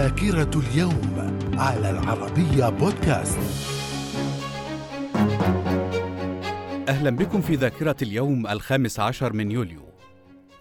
[0.00, 3.38] ذاكرة اليوم على العربية بودكاست.
[6.88, 9.82] أهلا بكم في ذاكرة اليوم الخامس عشر من يوليو.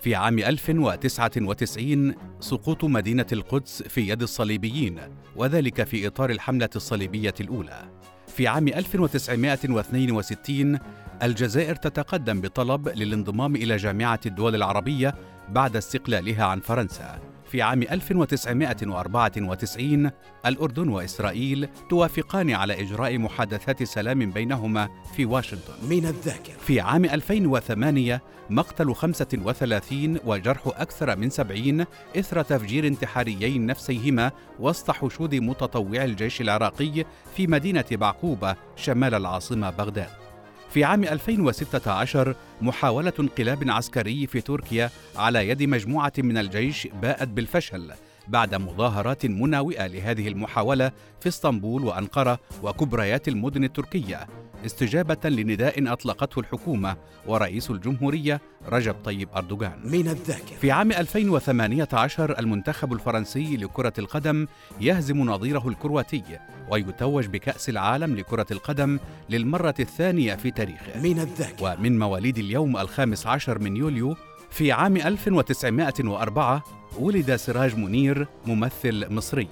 [0.01, 4.99] في عام 1099 سقوط مدينة القدس في يد الصليبيين
[5.35, 7.89] وذلك في إطار الحملة الصليبية الأولى.
[8.27, 10.79] في عام 1962
[11.23, 15.15] الجزائر تتقدم بطلب للانضمام إلى جامعة الدول العربية
[15.49, 17.28] بعد استقلالها عن فرنسا.
[17.49, 20.11] في عام 1994
[20.45, 25.73] الأردن وإسرائيل توافقان على إجراء محادثات سلام بينهما في واشنطن.
[25.89, 26.53] من الذاكرة.
[26.53, 31.85] في عام 2008 مقتل 35 وجرح أكثر من 70
[32.17, 37.05] إثر تفجير انتحاريين نفسيهما وسط حشود متطوعي الجيش العراقي
[37.35, 40.28] في مدينة بعقوبة شمال العاصمة بغداد.
[40.69, 47.91] في عام 2016 محاولة انقلاب عسكري في تركيا على يد مجموعة من الجيش باءت بالفشل
[48.27, 54.27] بعد مظاهرات مناوئة لهذه المحاولة في اسطنبول وأنقرة وكبريات المدن التركية.
[54.65, 56.95] استجابة لنداء أطلقته الحكومة
[57.27, 59.79] ورئيس الجمهورية رجب طيب أردوغان.
[59.83, 60.55] من الذاكرة.
[60.61, 64.47] في عام 2018 المنتخب الفرنسي لكرة القدم
[64.81, 66.23] يهزم نظيره الكرواتي
[66.71, 68.99] ويتوج بكأس العالم لكرة القدم
[69.29, 71.01] للمرة الثانية في تاريخه.
[71.03, 71.77] من الذاكرة.
[71.79, 74.15] ومن مواليد اليوم الخامس عشر من يوليو
[74.51, 76.63] في عام 1904
[76.99, 79.47] ولد سراج منير ممثل مصري.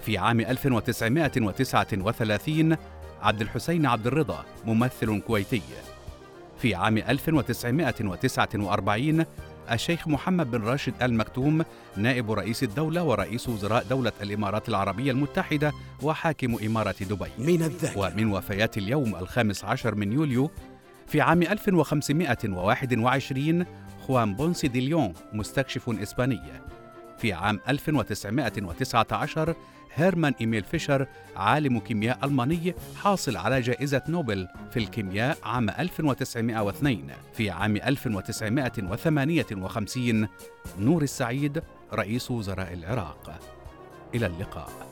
[0.00, 2.76] في عام 1939
[3.22, 5.62] عبد الحسين عبد الرضا ممثل كويتي.
[6.58, 9.24] في عام 1949
[9.70, 11.64] الشيخ محمد بن راشد آل مكتوم
[11.96, 17.30] نائب رئيس الدولة ورئيس وزراء دولة الإمارات العربية المتحدة وحاكم إمارة دبي.
[17.38, 18.00] من الذاكرة.
[18.00, 20.50] ومن وفيات اليوم الخامس عشر من يوليو
[21.06, 23.66] في عام 1521
[24.06, 26.40] خوان بونسي دي ليون مستكشف إسباني.
[27.20, 29.54] في عام 1919
[29.94, 37.50] هيرمان إيميل فيشر عالم كيمياء ألماني حاصل على جائزة نوبل في الكيمياء عام 1902 في
[37.50, 40.28] عام 1958
[40.78, 41.62] نور السعيد
[41.92, 43.40] رئيس وزراء العراق.
[44.14, 44.89] إلى اللقاء.